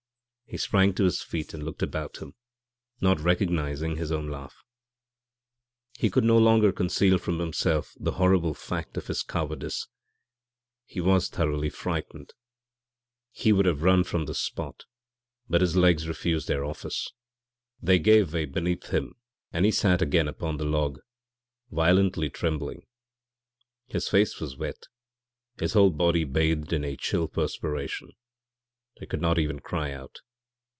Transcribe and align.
He 0.51 0.57
sprang 0.57 0.93
to 0.95 1.05
his 1.05 1.21
feet 1.21 1.53
and 1.53 1.63
looked 1.63 1.81
about 1.81 2.17
him, 2.17 2.33
not 2.99 3.21
recognizing 3.21 3.95
his 3.95 4.11
own 4.11 4.27
laugh. 4.27 4.61
He 5.93 6.09
could 6.09 6.25
no 6.25 6.37
longer 6.37 6.73
conceal 6.73 7.17
from 7.19 7.39
himself 7.39 7.93
the 7.97 8.11
horrible 8.19 8.53
fact 8.53 8.97
of 8.97 9.07
his 9.07 9.23
cowardice; 9.23 9.87
he 10.83 10.99
was 10.99 11.29
thoroughly 11.29 11.69
frightened! 11.69 12.33
He 13.31 13.53
would 13.53 13.65
have 13.65 13.81
run 13.81 14.03
from 14.03 14.25
the 14.25 14.33
spot, 14.35 14.83
but 15.47 15.61
his 15.61 15.77
legs 15.77 16.05
refused 16.05 16.49
their 16.49 16.65
office; 16.65 17.13
they 17.81 17.97
gave 17.97 18.33
way 18.33 18.43
beneath 18.43 18.89
him 18.89 19.13
and 19.53 19.63
he 19.63 19.71
sat 19.71 20.01
again 20.01 20.27
upon 20.27 20.57
the 20.57 20.65
log, 20.65 20.99
violently 21.71 22.29
trembling. 22.29 22.81
His 23.85 24.09
face 24.09 24.41
was 24.41 24.57
wet, 24.57 24.83
his 25.61 25.71
whole 25.71 25.91
body 25.91 26.25
bathed 26.25 26.73
in 26.73 26.83
a 26.83 26.97
chill 26.97 27.29
perspiration. 27.29 28.09
He 28.99 29.05
could 29.05 29.21
not 29.21 29.39
even 29.39 29.61
cry 29.61 29.93
out. 29.93 30.19